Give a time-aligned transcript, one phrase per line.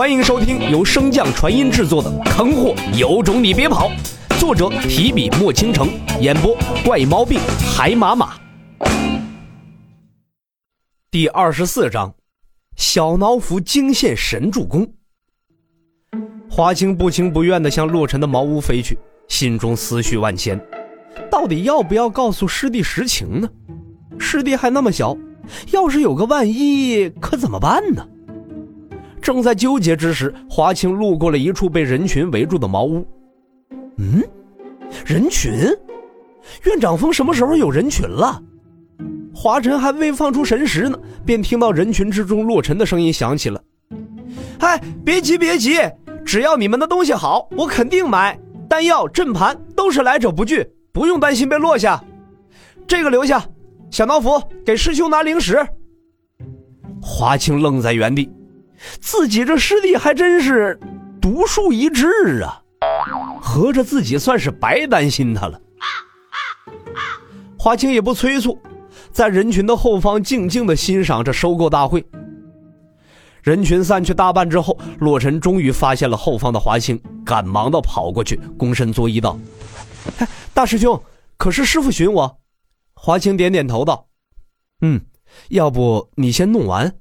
[0.00, 3.90] 欢迎收听由升降传音制作的《坑货有种你别跑》，
[4.40, 5.90] 作者提笔墨倾城，
[6.22, 7.38] 演播怪毛病
[7.76, 8.32] 海马马。
[11.10, 12.14] 第二十四章，
[12.78, 14.90] 小脑斧惊现神助攻。
[16.48, 18.96] 华清不情不愿地向洛尘的茅屋飞去，
[19.28, 20.58] 心中思绪万千，
[21.30, 23.50] 到底要不要告诉师弟实情呢？
[24.18, 25.14] 师弟还那么小，
[25.72, 28.08] 要是有个万一，可怎么办呢？
[29.20, 33.06] 正在纠结之时，华清路过了一处被人群围住的茅屋。
[33.98, 34.22] 嗯，
[35.04, 35.52] 人群？
[36.64, 38.42] 院长峰什么时候有人群了？
[39.34, 43.62] 华晨还未放出神识呢，便听到人群之中洛尘的声音响起了
[44.60, 45.78] ：“哎，别急别急，
[46.24, 48.38] 只要你们的东西好，我肯定买。
[48.68, 52.02] 丹药、阵盘都是来者不拒，不用担心被落下。
[52.86, 53.44] 这个留下，
[53.90, 55.58] 小脑斧给师兄拿灵石。”
[57.02, 58.30] 华清愣在原地。
[59.00, 60.78] 自己这师弟还真是
[61.20, 62.62] 独树一帜啊！
[63.40, 65.60] 合着自己算是白担心他了。
[67.58, 68.58] 华清也不催促，
[69.12, 72.04] 在人群的后方静静的欣赏着收购大会。
[73.42, 79.38] 人群散去大半之后，洛尘终于发现了后方的华清，赶忙的跑过去，躬身作揖道：“，
[80.54, 81.02] 大师兄，
[81.36, 82.38] 可是师傅寻我？”
[82.94, 84.08] 华清点点头道
[84.80, 85.00] ：“嗯，
[85.48, 86.94] 要不你先弄完？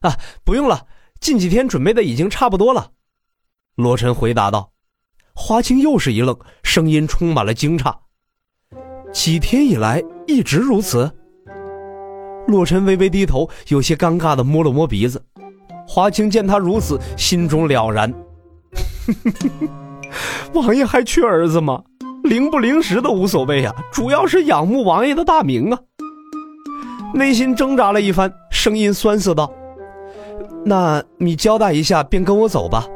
[0.00, 0.86] 啊，不用了。”
[1.22, 2.90] 近几天准备的已经差不多了，
[3.76, 4.72] 罗晨回答道。
[5.34, 7.94] 华清又是一愣，声音充满了惊诧
[9.14, 11.08] ：“几天以来一直如此？”
[12.48, 15.24] 洛尘微微低头，有些尴尬的摸了摸鼻子。
[15.86, 18.12] 华清见他如此，心中了然
[20.52, 21.84] ：“王爷还缺儿子吗？
[22.24, 25.78] 灵不灵实的无所谓啊，主要是仰慕王爷的大名啊。”
[27.14, 29.52] 内心挣扎了一番，声音酸涩道。
[30.64, 32.86] 那你交代一下，便跟我走吧。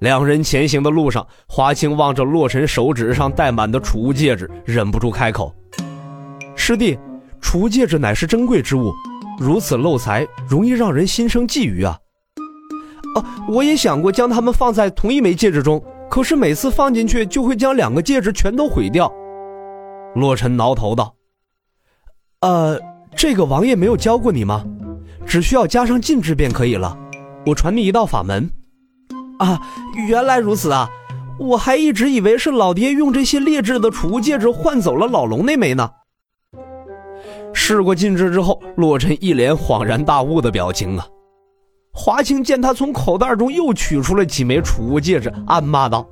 [0.00, 5.52] 两人前行的路上，华清望着洛尘手指上戴满的储物戒指，忍不住开口
[6.54, 6.96] ：“师弟，
[7.40, 8.92] 储物戒指乃是珍贵之物，
[9.40, 11.98] 如此漏财，容易让人心生觊觎啊。”
[13.16, 19.12] 哦，我也想过将它们放在同一枚戒指中，可是每次放进去就会将两个戒指全都毁掉。
[20.14, 21.12] 洛尘挠头道
[22.42, 22.78] ：“呃，
[23.16, 24.64] 这个王爷没有教过你吗？”
[25.28, 26.96] 只需要加上禁制便可以了。
[27.44, 28.50] 我传你一道法门。
[29.38, 29.60] 啊，
[30.08, 30.88] 原来如此啊！
[31.38, 35.88] 我还一直以为是老爹用这些劣质的储物戒指换走了老龙那枚呢。
[37.54, 41.06] 试过禁制之后，洛尘一脸恍然大悟的表情啊。
[41.92, 46.04] 华清见他从口袋中又取出了几枚储物戒指，暗骂道：“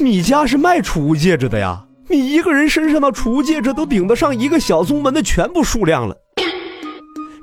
[0.00, 1.84] 你家是卖储物戒指的呀？
[2.08, 6.16] 你一个人身上的储物戒指都顶得上一个小宗门的全部数量了。”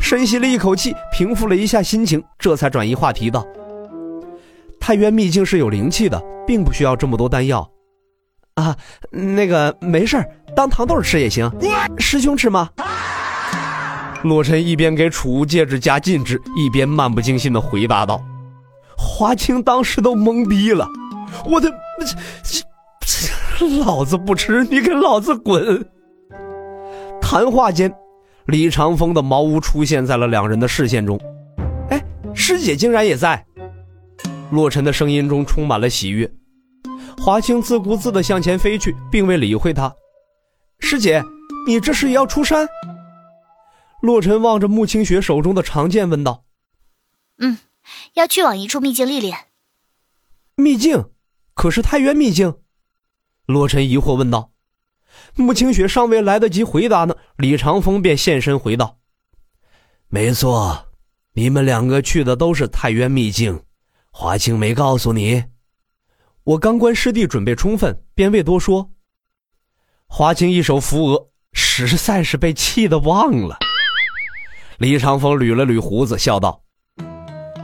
[0.08, 3.46] 深吸了一口气，平复了一下心情，这才转移话题道
[4.80, 7.70] ：“太渊秘境是有灵气的，并不需要这么多丹药。
[8.54, 8.74] 啊，
[9.12, 10.26] 那个没事
[10.56, 11.52] 当糖豆吃也行。
[11.98, 12.70] 师兄吃吗？”
[14.24, 18.24] 洛尘一边给储物戒指加禁制，一边漫不经心的回答道
[18.98, 20.88] ：“华清当时都懵逼了，
[21.46, 21.70] 我的，
[23.86, 25.86] 老子不吃，你给老子滚！”
[27.20, 27.94] 谈话间。
[28.48, 31.20] 李长风的茅屋出现在了两人的视线中，
[31.90, 32.02] 哎，
[32.34, 33.46] 师姐竟然也在！
[34.52, 36.32] 洛尘的声音中充满了喜悦。
[37.18, 39.94] 华清自顾自地向前飞去，并未理会他。
[40.80, 41.22] 师姐，
[41.68, 42.66] 你这是要出山？
[44.02, 46.46] 洛尘望着穆清雪手中的长剑问道
[47.40, 47.58] ：“嗯，
[48.14, 49.38] 要去往一处秘境历练。”
[50.56, 51.10] 秘境？
[51.54, 52.60] 可是太渊秘境？
[53.46, 54.52] 洛尘疑惑问道。
[55.38, 58.98] 穆清雪尚未来得及回答呢，李长风便现身回道
[60.10, 60.88] ：“没错，
[61.34, 63.62] 你们两个去的都是太渊秘境，
[64.10, 65.44] 华清没告诉你。
[66.44, 68.90] 我刚观师弟准备充分，便未多说。”
[70.10, 73.60] 华清一手扶额，实在是被气得忘了。
[74.80, 76.64] 李长风捋了捋胡子，笑道：“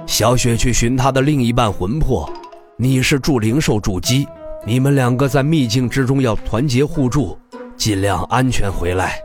[0.06, 2.32] 小雪去寻她的另一半魂魄，
[2.78, 4.28] 你是助灵兽筑基，
[4.64, 7.36] 你们两个在秘境之中要团结互助。”
[7.84, 9.22] 尽量安全回来，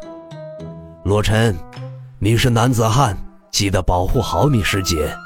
[1.05, 1.57] 洛尘，
[2.19, 3.17] 你是男子汉，
[3.53, 5.17] 记得保护好你师姐。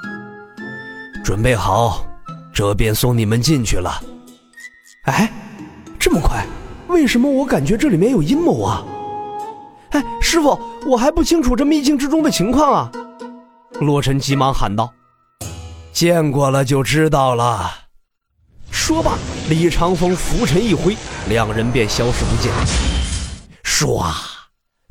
[1.24, 2.04] 准备好，
[2.52, 3.90] 这便送你们进去了。
[5.04, 5.32] 哎，
[5.98, 6.44] 这么快？
[6.88, 8.84] 为什么我感觉这里面有阴谋啊？
[9.92, 12.92] 哎，师傅，我还不清楚这秘境之中的情况啊！
[13.80, 14.92] 洛尘急忙喊道
[15.90, 17.70] ：“见过了就知道了。”
[18.70, 19.12] 说罢，
[19.48, 20.94] 李长风拂尘一挥，
[21.30, 22.52] 两人便消失不见。
[23.82, 24.14] 唰，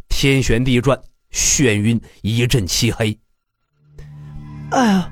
[0.09, 1.01] 天旋地转，
[1.31, 3.17] 眩晕，一阵漆黑。
[4.71, 5.09] 哎呀，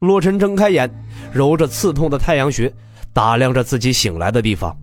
[0.00, 0.92] 洛尘睁开眼，
[1.32, 2.74] 揉着刺痛的太阳穴，
[3.12, 4.76] 打量着自己醒来的地方，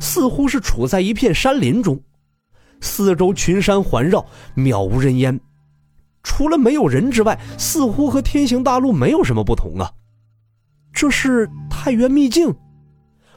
[0.00, 2.02] 似乎是处在一片山林中，
[2.80, 4.26] 四周群山环绕，
[4.56, 5.38] 渺无人烟。
[6.24, 9.88] 除了没有人之外，似乎和天行大陆没有什么不同啊。
[10.92, 12.52] 这是太原秘境，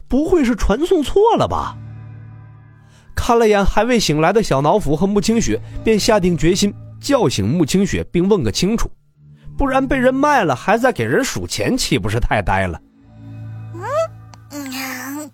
[0.08, 1.78] 不会是传送错了吧？
[3.16, 8.90] 看了眼还未醒来的小脑斧和穆清雪，便下定决心叫醒穆清雪，并问个清楚，
[9.58, 12.80] 不然被人卖了还在给人数钱，岂不是太呆了？
[13.74, 15.32] 嗯，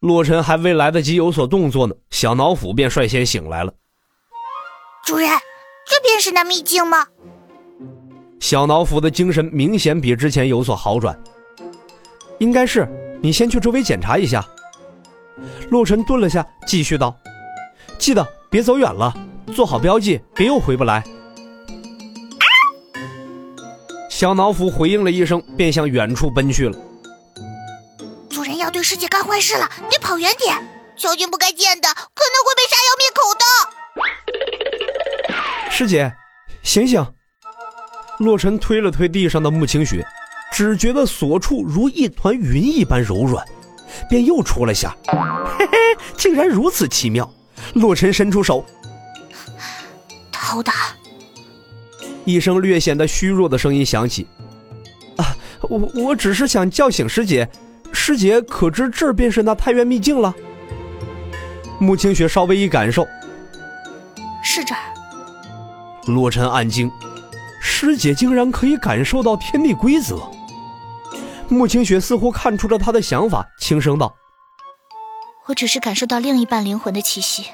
[0.00, 3.72] 洛尘还未来得及有所动作呢，小脑斧便率先醒来了。
[5.04, 5.28] 主人，
[5.86, 7.06] 这便是那秘境吗？
[8.38, 11.18] 小脑斧的精神明显比之前有所好转。
[12.38, 12.88] 应该是，
[13.20, 14.42] 你先去周围检查一下。
[15.70, 17.16] 洛尘顿了下，继续道
[17.98, 19.14] ：“记得别走远了，
[19.54, 21.02] 做好标记，别又回不来。”
[24.10, 26.78] 小脑斧回应了一声，便向远处奔去了。
[28.28, 30.54] 主人要对师姐干坏事了，你跑远点，
[30.96, 33.44] 小军不该见的，可能会被杀妖灭口的。
[35.70, 36.12] 师姐，
[36.62, 37.06] 醒醒！
[38.18, 40.06] 洛尘推了推地上的穆清雪，
[40.52, 43.42] 只觉得所处如一团云一般柔软。
[44.08, 44.96] 便又戳了下，
[45.58, 45.76] 嘿嘿，
[46.16, 47.30] 竟然如此奇妙！
[47.74, 48.64] 洛尘伸出手，
[50.34, 50.72] 好打！
[52.24, 54.26] 一声略显得虚弱的声音响起
[55.16, 57.48] ：“啊，我我只是想叫醒师姐，
[57.92, 60.34] 师姐可知这便是那太原秘境了？”
[61.78, 63.06] 穆清雪稍微一感受，
[64.42, 64.80] 是这儿。
[66.06, 66.90] 洛尘暗惊，
[67.60, 70.20] 师姐竟然可以感受到天地规则。
[71.50, 74.14] 穆清雪似乎看出了他的想法，轻声道
[75.46, 77.44] ：“我只是感受到另一半灵魂的气息，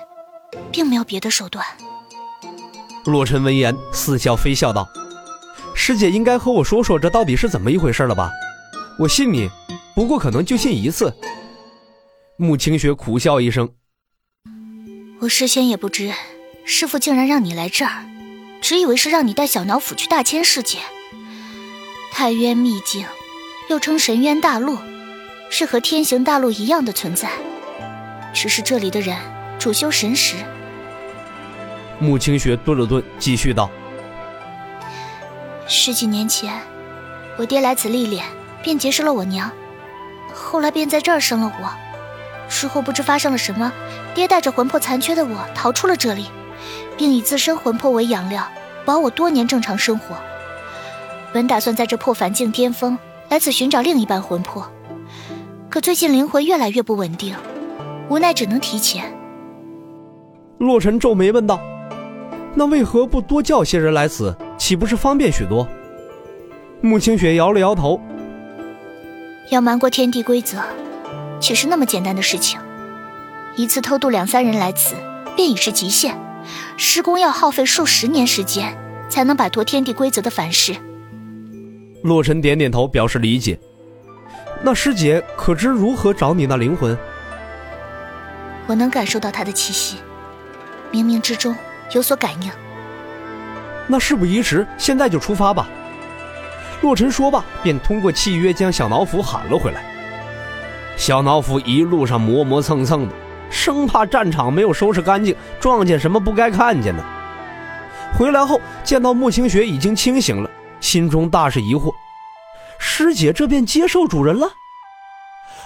[0.71, 1.65] 并没有别的手段。”
[3.07, 4.87] 洛尘闻言似笑非笑道
[5.75, 8.31] ：“师姐应该和我说说这到底是怎么一回事了吧？
[8.99, 9.49] 我信你，
[9.95, 11.11] 不过可能就信一次。”
[12.37, 13.73] 穆清雪苦笑一声
[15.21, 16.13] ：“我事先也不知，
[16.67, 18.05] 师傅竟然让你来这儿，
[18.61, 20.81] 只以为是让你带小脑斧去大千世界。
[22.13, 23.07] 太渊秘境。”
[23.69, 24.79] 又称神渊大陆，
[25.51, 27.31] 是和天行大陆一样的存在，
[28.33, 29.17] 只是这里的人
[29.59, 30.37] 主修神识。
[31.99, 33.69] 穆清雪顿了顿，继续道
[35.67, 36.61] ：“十几年前，
[37.37, 38.25] 我爹来此历练，
[38.63, 39.51] 便结识了我娘，
[40.33, 41.69] 后来便在这儿生了我。
[42.49, 43.73] 之后不知发生了什么，
[44.15, 46.31] 爹带着魂魄残缺的我逃出了这里，
[46.97, 48.47] 并以自身魂魄为养料，
[48.85, 50.15] 保我多年正常生活。
[51.33, 52.97] 本打算在这破凡境巅峰。”
[53.29, 54.65] 来此寻找另一半魂魄，
[55.69, 57.35] 可最近灵魂越来越不稳定，
[58.09, 59.13] 无奈只能提前。
[60.59, 61.61] 洛尘皱眉问道
[62.55, 64.35] ：“那为何不多叫些人来此？
[64.57, 65.67] 岂不是方便许多？”
[66.81, 68.01] 穆清雪摇了摇头
[69.51, 70.59] ：“要瞒过天地规则，
[71.41, 72.61] 岂是那么简单的事情？
[73.57, 74.95] 一次偷渡两三人来此，
[75.35, 76.17] 便已是极限，
[76.77, 78.79] 施工要耗费数十年时间，
[79.09, 80.77] 才能摆脱天地规则的反噬。”
[82.07, 83.59] 洛尘点点头，表示理解。
[84.63, 86.97] 那师姐可知如何找你那灵魂？
[88.67, 89.99] 我能感受到他的气息，
[90.93, 91.55] 冥冥之中
[91.93, 92.51] 有所感应。
[93.87, 95.69] 那事不宜迟，现在就出发吧。
[96.83, 99.85] 洛尘说罢，便通过契约将小脑斧喊了回来。
[100.97, 103.15] 小脑斧一路上磨磨蹭蹭的，
[103.51, 107.05] 生怕战场没有收拾干净，撞见什么不该看见的。
[108.19, 110.51] 回来后见到穆清雪已经清醒了。
[110.81, 111.93] 心中大是疑惑，
[112.79, 114.49] 师姐这便接受主人了。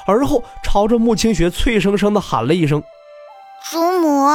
[0.06, 2.82] 而后朝着穆清雪脆生生的喊了一声
[3.70, 4.26] ：“祖母。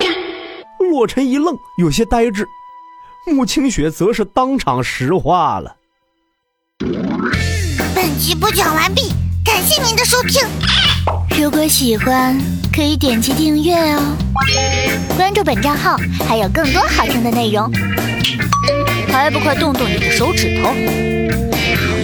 [0.90, 2.46] ”洛尘一愣，有些呆滞。
[3.26, 5.76] 穆清雪则是当场石化了。
[7.94, 9.12] 本集播讲完毕，
[9.44, 10.42] 感谢您的收听。
[11.40, 12.36] 如果喜欢，
[12.74, 14.16] 可以点击订阅哦，
[15.16, 17.70] 关注本账号还有更多好听的内容。
[19.12, 22.01] 还不快动动你的手指头！